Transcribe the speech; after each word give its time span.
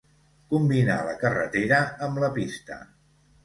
Combinà 0.53 0.95
la 1.11 1.13
carretera 1.25 1.85
amb 2.09 2.25
la 2.27 2.33
pista. 2.41 2.83